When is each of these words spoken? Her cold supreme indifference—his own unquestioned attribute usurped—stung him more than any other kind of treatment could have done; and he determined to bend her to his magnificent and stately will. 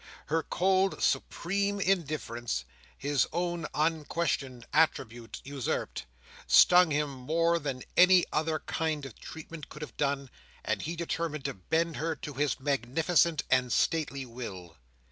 Her 0.25 0.41
cold 0.41 1.03
supreme 1.03 1.79
indifference—his 1.79 3.27
own 3.31 3.67
unquestioned 3.75 4.65
attribute 4.73 5.39
usurped—stung 5.43 6.89
him 6.89 7.11
more 7.11 7.59
than 7.59 7.83
any 7.95 8.25
other 8.33 8.57
kind 8.57 9.05
of 9.05 9.19
treatment 9.19 9.69
could 9.69 9.83
have 9.83 9.95
done; 9.97 10.31
and 10.65 10.81
he 10.81 10.95
determined 10.95 11.45
to 11.45 11.53
bend 11.53 11.97
her 11.97 12.15
to 12.15 12.33
his 12.33 12.59
magnificent 12.59 13.43
and 13.51 13.71
stately 13.71 14.25
will. 14.25 14.75